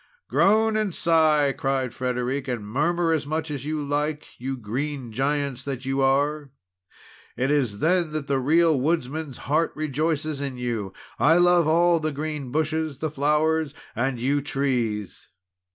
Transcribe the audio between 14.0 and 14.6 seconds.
you